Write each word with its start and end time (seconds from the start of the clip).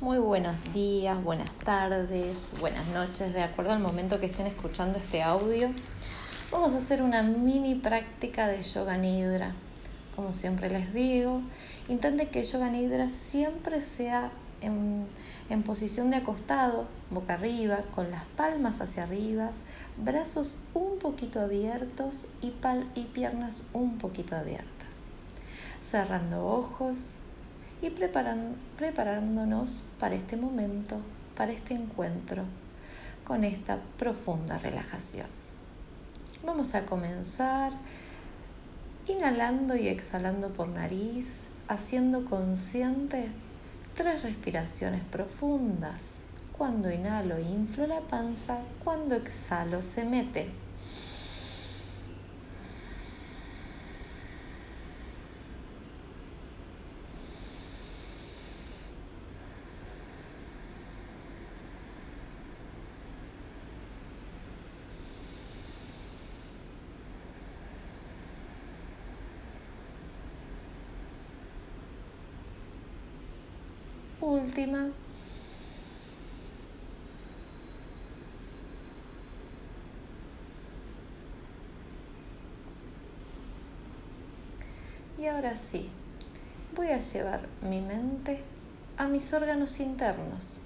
Muy 0.00 0.18
buenos 0.18 0.54
días, 0.72 1.20
buenas 1.24 1.50
tardes, 1.64 2.52
buenas 2.60 2.86
noches, 2.86 3.34
de 3.34 3.42
acuerdo 3.42 3.72
al 3.72 3.80
momento 3.80 4.20
que 4.20 4.26
estén 4.26 4.46
escuchando 4.46 4.96
este 4.96 5.24
audio. 5.24 5.70
Vamos 6.52 6.72
a 6.74 6.76
hacer 6.76 7.02
una 7.02 7.24
mini 7.24 7.74
práctica 7.74 8.46
de 8.46 8.62
yoga 8.62 8.96
nidra. 8.96 9.56
Como 10.14 10.30
siempre 10.30 10.70
les 10.70 10.94
digo, 10.94 11.42
intenten 11.88 12.28
que 12.28 12.44
yoga 12.44 12.70
nidra 12.70 13.08
siempre 13.08 13.82
sea 13.82 14.30
en, 14.60 15.04
en 15.50 15.64
posición 15.64 16.10
de 16.10 16.18
acostado, 16.18 16.86
boca 17.10 17.34
arriba, 17.34 17.78
con 17.92 18.12
las 18.12 18.24
palmas 18.24 18.80
hacia 18.80 19.02
arriba, 19.02 19.50
brazos 19.96 20.58
un 20.74 21.00
poquito 21.00 21.40
abiertos 21.40 22.28
y, 22.40 22.50
pal 22.50 22.88
y 22.94 23.06
piernas 23.06 23.64
un 23.72 23.98
poquito 23.98 24.36
abiertas. 24.36 25.08
Cerrando 25.80 26.46
ojos 26.46 27.18
y 27.80 27.90
preparándonos 27.90 29.82
para 29.98 30.14
este 30.14 30.36
momento, 30.36 31.00
para 31.36 31.52
este 31.52 31.74
encuentro 31.74 32.44
con 33.24 33.44
esta 33.44 33.78
profunda 33.98 34.58
relajación. 34.58 35.26
Vamos 36.44 36.74
a 36.74 36.86
comenzar 36.86 37.72
inhalando 39.06 39.76
y 39.76 39.88
exhalando 39.88 40.52
por 40.52 40.68
nariz, 40.68 41.44
haciendo 41.68 42.24
consciente 42.24 43.28
tres 43.94 44.22
respiraciones 44.22 45.02
profundas. 45.02 46.20
Cuando 46.56 46.90
inhalo, 46.90 47.38
inflo 47.38 47.86
la 47.86 48.00
panza, 48.00 48.60
cuando 48.82 49.14
exhalo, 49.14 49.82
se 49.82 50.04
mete 50.04 50.48
última. 74.28 74.90
Y 85.18 85.26
ahora 85.26 85.56
sí, 85.56 85.88
voy 86.76 86.88
a 86.88 87.00
llevar 87.00 87.48
mi 87.62 87.80
mente 87.80 88.40
a 88.96 89.08
mis 89.08 89.32
órganos 89.32 89.80
internos 89.80 90.60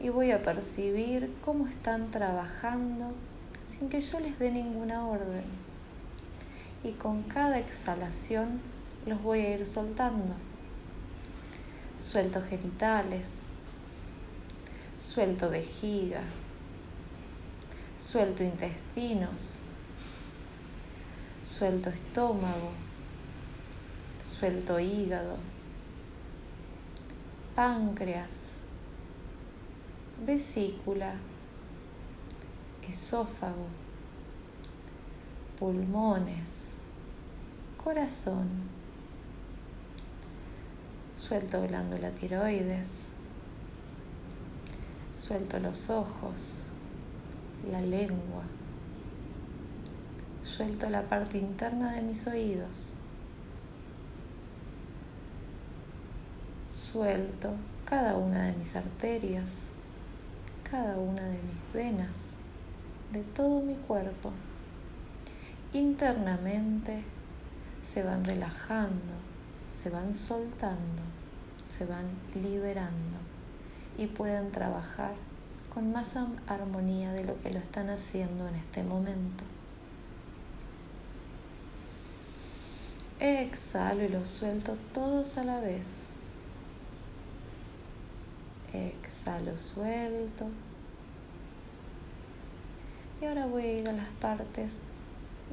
y 0.00 0.08
voy 0.08 0.30
a 0.30 0.42
percibir 0.42 1.34
cómo 1.42 1.66
están 1.66 2.10
trabajando 2.10 3.12
sin 3.66 3.88
que 3.88 4.00
yo 4.00 4.20
les 4.20 4.38
dé 4.38 4.50
ninguna 4.50 5.06
orden. 5.06 5.44
Y 6.84 6.92
con 6.92 7.24
cada 7.24 7.58
exhalación 7.58 8.60
los 9.04 9.22
voy 9.22 9.40
a 9.40 9.54
ir 9.54 9.66
soltando 9.66 10.34
suelto 12.10 12.40
genitales, 12.40 13.48
suelto 14.96 15.50
vejiga, 15.50 16.20
suelto 17.98 18.44
intestinos, 18.44 19.58
suelto 21.42 21.90
estómago, 21.90 22.70
suelto 24.22 24.78
hígado, 24.78 25.36
páncreas, 27.56 28.58
vesícula, 30.24 31.14
esófago, 32.88 33.66
pulmones, 35.58 36.76
corazón 37.82 38.76
Suelto 41.26 41.60
glándula 41.60 42.12
tiroides. 42.12 43.08
Suelto 45.16 45.58
los 45.58 45.90
ojos, 45.90 46.62
la 47.68 47.80
lengua. 47.80 48.44
Suelto 50.44 50.88
la 50.88 51.02
parte 51.02 51.38
interna 51.38 51.94
de 51.94 52.02
mis 52.02 52.28
oídos. 52.28 52.94
Suelto 56.92 57.54
cada 57.86 58.16
una 58.16 58.44
de 58.44 58.52
mis 58.52 58.76
arterias, 58.76 59.72
cada 60.70 60.96
una 60.96 61.22
de 61.22 61.42
mis 61.42 61.72
venas, 61.74 62.36
de 63.12 63.24
todo 63.24 63.62
mi 63.62 63.74
cuerpo. 63.74 64.30
Internamente 65.72 67.02
se 67.82 68.04
van 68.04 68.24
relajando, 68.24 69.14
se 69.66 69.90
van 69.90 70.14
soltando 70.14 71.15
se 71.66 71.84
van 71.84 72.06
liberando 72.34 73.18
y 73.98 74.06
pueden 74.06 74.52
trabajar 74.52 75.14
con 75.72 75.92
más 75.92 76.14
armonía 76.46 77.12
de 77.12 77.24
lo 77.24 77.40
que 77.42 77.50
lo 77.50 77.58
están 77.58 77.90
haciendo 77.90 78.48
en 78.48 78.54
este 78.54 78.82
momento. 78.82 79.44
Exhalo 83.18 84.04
y 84.04 84.08
los 84.08 84.28
suelto 84.28 84.76
todos 84.92 85.36
a 85.38 85.44
la 85.44 85.60
vez. 85.60 86.08
Exhalo, 88.72 89.56
suelto. 89.56 90.48
Y 93.20 93.24
ahora 93.24 93.46
voy 93.46 93.62
a 93.64 93.72
ir 93.72 93.88
a 93.88 93.92
las 93.92 94.08
partes 94.20 94.82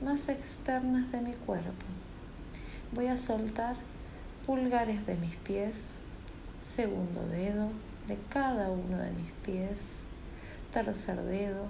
más 0.04 0.28
externas 0.28 1.12
de 1.12 1.22
mi 1.22 1.34
cuerpo. 1.34 1.86
Voy 2.94 3.08
a 3.08 3.18
soltar 3.18 3.76
pulgares 4.46 5.06
de 5.06 5.16
mis 5.16 5.36
pies 5.38 5.94
segundo 6.64 7.28
dedo 7.28 7.70
de 8.08 8.18
cada 8.30 8.72
uno 8.72 8.98
de 8.98 9.12
mis 9.12 9.32
pies, 9.44 10.00
tercer 10.72 11.22
dedo, 11.24 11.68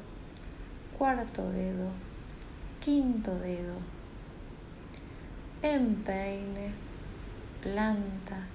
cuarto 0.98 1.52
dedo, 1.52 1.90
quinto 2.80 3.34
dedo, 3.40 3.76
empeine, 5.64 6.72
planta, 7.62 8.46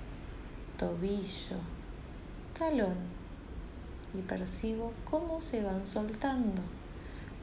tobillo, 0.76 1.58
talón. 2.56 3.18
Y 4.14 4.22
percibo 4.22 4.94
cómo 5.04 5.42
se 5.42 5.62
van 5.62 5.84
soltando, 5.84 6.62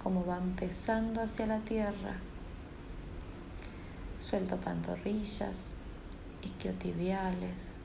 cómo 0.01 0.23
van 0.25 0.55
pesando 0.55 1.21
hacia 1.21 1.45
la 1.45 1.59
tierra. 1.59 2.15
Suelto 4.19 4.57
pantorrillas, 4.57 5.75
isquiotibiales, 6.41 7.75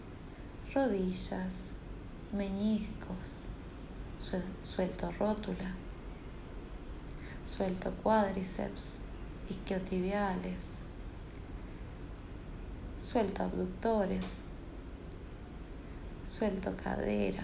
rodillas, 0.74 1.72
meñiscos, 2.32 3.42
suelto 4.62 5.10
rótula, 5.18 5.74
suelto 7.44 7.90
cuádriceps, 8.02 9.00
isquiotibiales, 9.48 10.84
suelto 12.96 13.42
abductores, 13.42 14.42
suelto 16.24 16.76
cadera, 16.76 17.42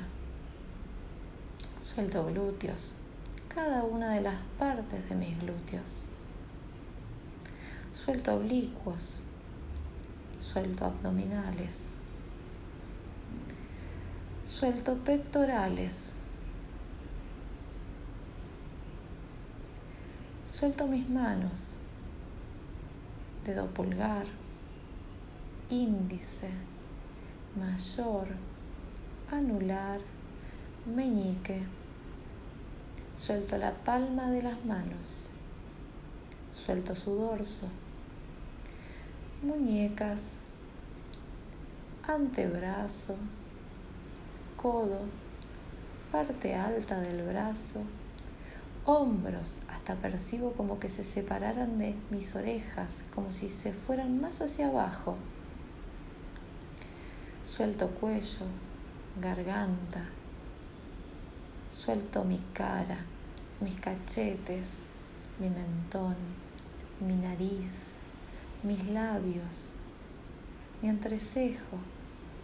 suelto 1.80 2.26
glúteos, 2.26 2.94
cada 3.48 3.82
una 3.82 4.10
de 4.10 4.20
las 4.20 4.36
partes 4.56 5.08
de 5.08 5.16
mis 5.16 5.36
glúteos, 5.40 6.04
suelto 7.92 8.36
oblicuos, 8.36 9.22
suelto 10.38 10.84
abdominales, 10.84 11.95
Suelto 14.58 14.94
pectorales. 14.94 16.14
Suelto 20.46 20.86
mis 20.86 21.06
manos. 21.10 21.78
Dedo 23.44 23.66
pulgar, 23.66 24.24
índice, 25.68 26.48
mayor, 27.54 28.28
anular, 29.30 30.00
meñique. 30.86 31.60
Suelto 33.14 33.58
la 33.58 33.74
palma 33.74 34.30
de 34.30 34.40
las 34.40 34.64
manos. 34.64 35.28
Suelto 36.50 36.94
su 36.94 37.10
dorso. 37.10 37.68
Muñecas, 39.42 40.40
antebrazo 42.08 43.16
codo, 44.56 45.00
parte 46.10 46.54
alta 46.54 47.00
del 47.00 47.22
brazo, 47.22 47.80
hombros, 48.84 49.58
hasta 49.68 49.96
percibo 49.96 50.52
como 50.52 50.78
que 50.78 50.88
se 50.88 51.04
separaran 51.04 51.78
de 51.78 51.94
mis 52.10 52.34
orejas, 52.34 53.04
como 53.14 53.30
si 53.30 53.48
se 53.48 53.72
fueran 53.72 54.20
más 54.20 54.40
hacia 54.40 54.68
abajo. 54.68 55.16
Suelto 57.42 57.90
cuello, 57.90 58.46
garganta, 59.20 60.04
suelto 61.70 62.24
mi 62.24 62.38
cara, 62.52 62.98
mis 63.60 63.76
cachetes, 63.76 64.80
mi 65.38 65.48
mentón, 65.48 66.16
mi 67.00 67.14
nariz, 67.14 67.94
mis 68.62 68.84
labios, 68.86 69.70
mi 70.82 70.88
entrecejo 70.88 71.78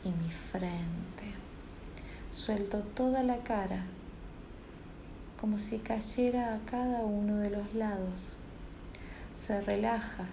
y 0.04 0.10
mi 0.10 0.30
frente. 0.30 1.41
Suelto 2.32 2.78
toda 2.78 3.22
la 3.22 3.36
cara 3.44 3.84
como 5.38 5.58
si 5.58 5.78
cayera 5.78 6.54
a 6.54 6.60
cada 6.64 7.00
uno 7.00 7.36
de 7.36 7.50
los 7.50 7.74
lados. 7.74 8.36
Se 9.34 9.60
relaja 9.60 10.24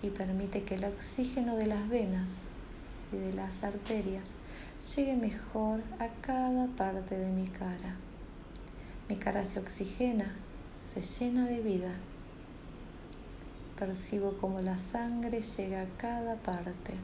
y 0.00 0.10
permite 0.10 0.62
que 0.62 0.76
el 0.76 0.84
oxígeno 0.84 1.56
de 1.56 1.66
las 1.66 1.88
venas 1.88 2.44
y 3.12 3.16
de 3.16 3.32
las 3.32 3.64
arterias 3.64 4.28
llegue 4.94 5.16
mejor 5.16 5.82
a 5.98 6.06
cada 6.22 6.68
parte 6.68 7.18
de 7.18 7.32
mi 7.32 7.48
cara. 7.48 7.96
Mi 9.08 9.16
cara 9.16 9.44
se 9.44 9.58
oxigena, 9.58 10.36
se 10.86 11.00
llena 11.00 11.44
de 11.46 11.60
vida. 11.60 11.92
Percibo 13.76 14.38
como 14.38 14.60
la 14.60 14.78
sangre 14.78 15.42
llega 15.42 15.82
a 15.82 15.96
cada 15.98 16.36
parte. 16.36 16.94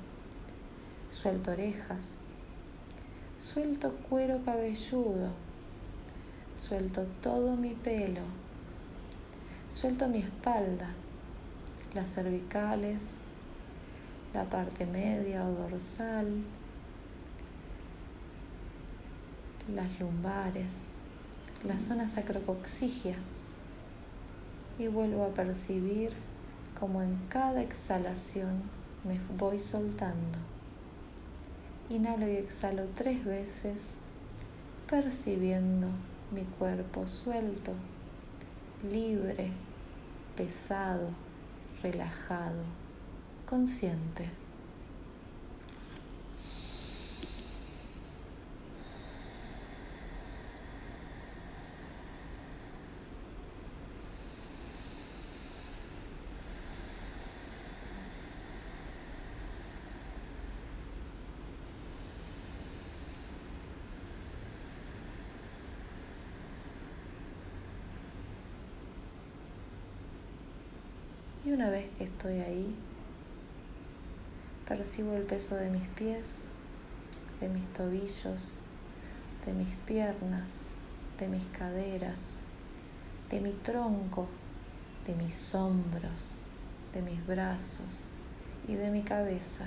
Suelto 1.10 1.50
orejas, 1.50 2.14
suelto 3.38 3.92
cuero 4.08 4.40
cabelludo, 4.44 5.30
suelto 6.56 7.06
todo 7.20 7.56
mi 7.56 7.74
pelo, 7.74 8.22
suelto 9.70 10.08
mi 10.08 10.18
espalda, 10.18 10.90
las 11.94 12.14
cervicales, 12.14 13.12
la 14.32 14.44
parte 14.44 14.86
media 14.86 15.44
o 15.44 15.52
dorsal, 15.52 16.42
las 19.72 20.00
lumbares, 20.00 20.86
la 21.64 21.78
zona 21.78 22.08
sacrocoxigia. 22.08 23.16
Y 24.76 24.88
vuelvo 24.88 25.24
a 25.24 25.28
percibir 25.28 26.12
como 26.78 27.00
en 27.00 27.16
cada 27.28 27.62
exhalación 27.62 28.62
me 29.04 29.20
voy 29.38 29.60
soltando. 29.60 30.53
Inhalo 31.90 32.26
y 32.26 32.36
exhalo 32.36 32.86
tres 32.94 33.24
veces 33.24 33.98
percibiendo 34.88 35.88
mi 36.30 36.42
cuerpo 36.58 37.06
suelto, 37.06 37.72
libre, 38.90 39.50
pesado, 40.34 41.10
relajado, 41.82 42.62
consciente. 43.46 44.43
Y 71.44 71.52
una 71.52 71.68
vez 71.68 71.90
que 71.98 72.04
estoy 72.04 72.38
ahí, 72.40 72.74
percibo 74.66 75.12
el 75.12 75.24
peso 75.24 75.56
de 75.56 75.68
mis 75.68 75.86
pies, 75.88 76.48
de 77.38 77.50
mis 77.50 77.70
tobillos, 77.74 78.54
de 79.44 79.52
mis 79.52 79.68
piernas, 79.84 80.68
de 81.18 81.28
mis 81.28 81.44
caderas, 81.46 82.38
de 83.28 83.40
mi 83.40 83.52
tronco, 83.52 84.26
de 85.06 85.14
mis 85.16 85.54
hombros, 85.54 86.36
de 86.94 87.02
mis 87.02 87.26
brazos 87.26 88.06
y 88.66 88.74
de 88.74 88.90
mi 88.90 89.02
cabeza. 89.02 89.66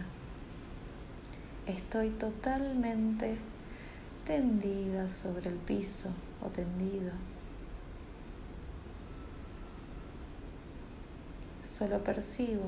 Estoy 1.68 2.09
totalmente 2.09 3.38
tendida 4.25 5.07
sobre 5.09 5.50
el 5.50 5.57
piso 5.57 6.09
o 6.41 6.50
tendido 6.50 7.12
Solo 11.77 12.03
percibo, 12.03 12.63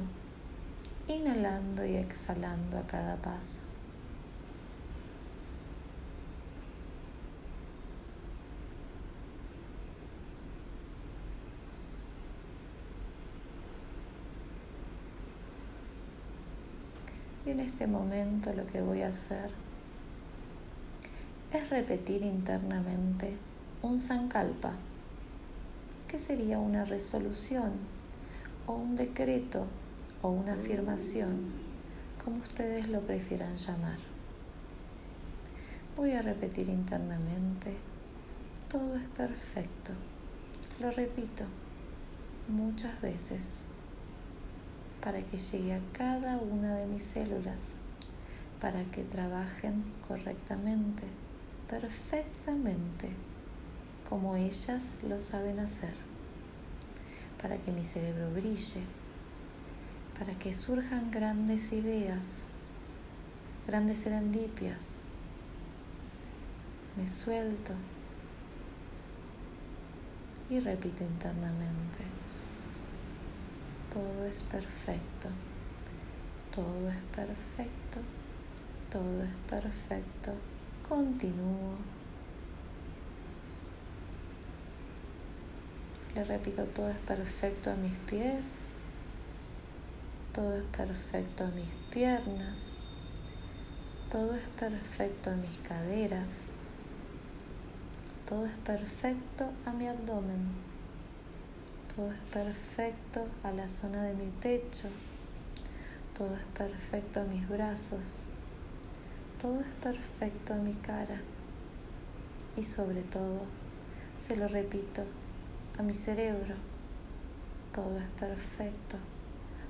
inhalando 1.08 1.84
y 1.84 1.96
exhalando 1.96 2.78
a 2.78 2.86
cada 2.86 3.16
paso. 3.16 3.64
Y 17.48 17.50
en 17.50 17.62
este 17.62 17.88
momento 17.88 18.54
lo 18.54 18.68
que 18.68 18.84
voy 18.84 19.02
a 19.02 19.08
hacer 19.08 19.50
es 21.52 21.68
repetir 21.72 22.22
internamente 22.22 23.36
un 23.82 24.00
sankalpa, 24.00 24.74
que 26.08 26.20
sería 26.20 26.60
una 26.60 26.86
resolución 26.86 27.99
o 28.70 28.74
un 28.74 28.96
decreto 28.96 29.66
o 30.22 30.30
una 30.30 30.54
afirmación, 30.54 31.52
como 32.24 32.38
ustedes 32.38 32.88
lo 32.88 33.02
prefieran 33.02 33.58
llamar. 33.58 33.98
Voy 35.98 36.12
a 36.12 36.22
repetir 36.22 36.70
internamente, 36.70 37.76
todo 38.70 38.96
es 38.96 39.08
perfecto. 39.08 39.94
Lo 40.80 40.92
repito 40.92 41.46
muchas 42.48 43.02
veces 43.02 43.64
para 45.02 45.20
que 45.24 45.40
llegue 45.40 45.74
a 45.74 45.82
cada 45.92 46.38
una 46.38 46.76
de 46.76 46.86
mis 46.86 47.02
células, 47.02 47.74
para 48.62 48.84
que 48.92 49.04
trabajen 49.04 49.84
correctamente, 50.08 51.08
perfectamente, 51.68 53.10
como 54.08 54.36
ellas 54.36 54.94
lo 55.02 55.20
saben 55.20 55.60
hacer 55.60 56.09
para 57.42 57.58
que 57.58 57.72
mi 57.72 57.84
cerebro 57.84 58.32
brille, 58.32 58.84
para 60.18 60.34
que 60.38 60.54
surjan 60.54 61.12
grandes 61.12 61.72
ideas, 61.72 62.46
grandes 63.66 64.00
serendipias. 64.00 65.06
Me 66.98 67.08
suelto 67.08 67.74
y 70.50 70.60
repito 70.60 71.04
internamente. 71.04 72.00
Todo 73.94 74.26
es 74.26 74.44
perfecto, 74.44 75.30
todo 76.54 76.90
es 76.90 77.02
perfecto, 77.16 78.00
todo 78.92 79.24
es 79.24 79.34
perfecto. 79.50 80.34
Continúo 80.88 81.99
Le 86.16 86.24
repito, 86.24 86.64
todo 86.66 86.90
es 86.90 86.98
perfecto 86.98 87.70
a 87.72 87.76
mis 87.76 87.96
pies, 88.10 88.72
todo 90.34 90.58
es 90.58 90.64
perfecto 90.76 91.44
a 91.44 91.50
mis 91.50 91.70
piernas, 91.92 92.78
todo 94.12 94.34
es 94.34 94.48
perfecto 94.60 95.30
a 95.30 95.36
mis 95.36 95.60
caderas, 95.60 96.50
todo 98.28 98.48
es 98.48 98.56
perfecto 98.66 99.52
a 99.66 99.72
mi 99.72 99.88
abdomen, 99.88 100.48
todo 101.96 102.12
es 102.12 102.20
perfecto 102.32 103.28
a 103.44 103.52
la 103.52 103.70
zona 103.70 104.04
de 104.04 104.16
mi 104.16 104.32
pecho, 104.32 104.88
todo 106.18 106.36
es 106.36 106.46
perfecto 106.58 107.22
a 107.22 107.26
mis 107.26 107.48
brazos, 107.48 108.22
todo 109.40 109.60
es 109.60 109.68
perfecto 109.82 110.56
a 110.56 110.58
mi 110.58 110.74
cara. 110.74 111.22
Y 112.58 112.64
sobre 112.64 113.04
todo, 113.04 113.44
se 114.16 114.36
lo 114.36 114.48
repito, 114.48 115.06
a 115.80 115.82
mi 115.82 115.94
cerebro. 115.94 116.56
Todo 117.74 117.98
es 118.00 118.08
perfecto. 118.20 118.98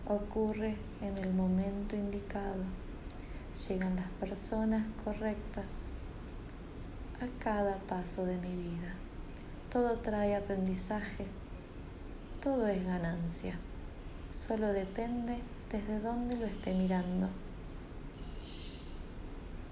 Ocurre 0.07 0.75
en 1.01 1.17
el 1.19 1.31
momento 1.33 1.95
indicado. 1.95 2.63
Llegan 3.67 3.95
las 3.95 4.09
personas 4.19 4.87
correctas 5.03 5.89
a 7.21 7.43
cada 7.43 7.77
paso 7.77 8.25
de 8.25 8.37
mi 8.37 8.55
vida. 8.55 8.95
Todo 9.69 9.99
trae 9.99 10.35
aprendizaje. 10.35 11.27
Todo 12.41 12.67
es 12.67 12.83
ganancia. 12.83 13.59
Solo 14.31 14.73
depende 14.73 15.37
desde 15.71 15.99
dónde 15.99 16.37
lo 16.37 16.45
esté 16.45 16.73
mirando. 16.73 17.29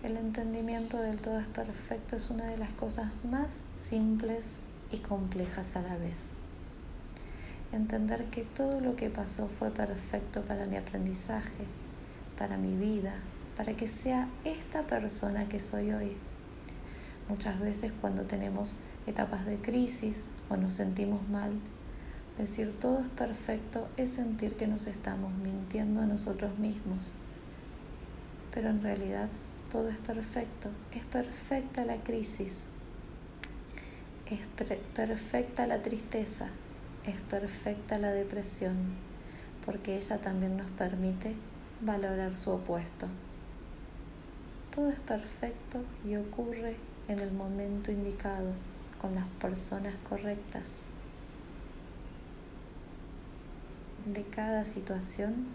El 0.04 0.18
entendimiento 0.18 1.02
del 1.02 1.20
todo 1.20 1.40
es 1.40 1.48
perfecto 1.48 2.16
es 2.16 2.30
una 2.30 2.46
de 2.46 2.58
las 2.58 2.70
cosas 2.74 3.12
más 3.24 3.64
simples 3.76 4.60
y 4.92 4.98
complejas 4.98 5.76
a 5.76 5.82
la 5.82 5.98
vez. 5.98 6.38
Entender 7.72 8.26
que 8.26 8.44
todo 8.44 8.80
lo 8.80 8.96
que 8.96 9.10
pasó 9.10 9.50
fue 9.60 9.72
perfecto 9.72 10.42
para 10.44 10.66
mi 10.66 10.78
aprendizaje, 10.78 11.66
para 12.38 12.58
mi 12.58 12.76
vida, 12.76 13.14
para 13.58 13.74
que 13.74 13.88
sea 13.88 14.30
esta 14.46 14.84
persona 14.84 15.50
que 15.50 15.60
soy 15.60 15.92
hoy. 15.92 16.16
Muchas 17.28 17.60
veces 17.60 17.92
cuando 18.00 18.24
tenemos 18.24 18.78
etapas 19.06 19.46
de 19.46 19.58
crisis 19.58 20.30
o 20.50 20.56
nos 20.56 20.74
sentimos 20.74 21.28
mal, 21.28 21.52
decir 22.38 22.72
todo 22.72 23.00
es 23.00 23.10
perfecto 23.10 23.90
es 23.98 24.12
sentir 24.12 24.56
que 24.56 24.68
nos 24.68 24.88
estamos 24.88 25.34
mintiendo 25.34 26.02
a 26.02 26.06
nosotros 26.06 26.58
mismos. 26.60 27.16
Pero 28.54 28.70
en 28.70 28.82
realidad 28.82 29.28
todo 29.70 29.90
es 29.90 29.98
perfecto, 29.98 30.70
es 30.94 31.04
perfecta 31.04 31.84
la 31.84 31.98
crisis, 31.98 32.66
es 34.30 34.46
perfecta 34.94 35.68
la 35.68 35.82
tristeza, 35.82 36.50
es 37.06 37.16
perfecta 37.22 37.98
la 37.98 38.12
depresión, 38.12 38.76
porque 39.66 39.98
ella 39.98 40.20
también 40.20 40.58
nos 40.58 40.70
permite 40.72 41.36
valorar 41.82 42.36
su 42.36 42.52
opuesto. 42.52 43.08
Todo 44.74 44.90
es 44.90 45.00
perfecto 45.00 45.84
y 46.06 46.16
ocurre 46.18 46.76
en 47.08 47.20
el 47.20 47.32
momento 47.32 47.92
indicado, 47.92 48.54
con 49.00 49.16
las 49.16 49.28
personas 49.40 49.94
correctas. 50.10 50.80
De 54.12 54.24
cada 54.24 54.66
situación 54.66 55.48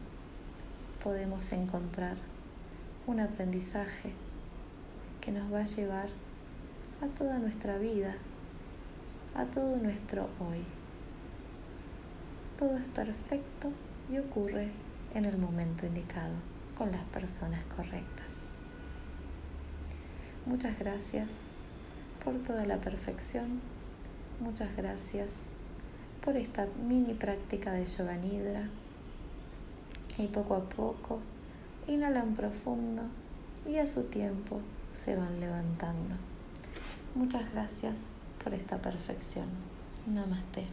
podemos 1.03 1.53
encontrar 1.53 2.17
un 3.07 3.21
aprendizaje 3.21 4.13
que 5.21 5.33
nos 5.33 5.53
va 5.53 5.61
a 5.61 5.65
llevar 5.65 6.09
a 7.01 7.09
toda 7.09 7.39
nuestra 7.39 7.79
vida, 7.79 8.15
a 9.35 9.47
todo 9.47 9.77
nuestro 9.77 10.29
hoy. 10.41 10.65
Todo 12.59 12.77
es 12.77 12.85
perfecto 12.85 13.73
y 14.11 14.19
ocurre 14.19 14.71
en 15.15 15.25
el 15.25 15.39
momento 15.39 15.87
indicado, 15.87 16.35
con 16.77 16.93
las 16.93 17.03
personas 17.05 17.63
correctas. 17.77 18.53
Muchas 20.45 20.79
gracias 20.79 21.39
por 22.25 22.35
toda 22.43 22.67
la 22.67 22.79
perfección. 22.79 23.61
Muchas 24.41 24.77
gracias 24.77 25.43
por 26.23 26.37
esta 26.37 26.67
mini 26.87 27.15
práctica 27.15 27.73
de 27.73 27.87
yoga 27.87 28.17
nidra. 28.17 28.69
Y 30.19 30.27
poco 30.27 30.57
a 30.57 30.69
poco 30.69 31.21
inhalan 31.89 32.35
profundo 32.35 33.05
y 33.67 33.77
a 33.77 33.87
su 33.87 34.05
tiempo 34.05 34.61
se 34.91 35.17
van 35.17 35.41
levantando. 35.41 36.17
Muchas 37.15 37.51
gracias 37.53 37.97
por 38.43 38.55
esta 38.55 38.79
perfección. 38.79 39.47
Namaste. 40.07 40.65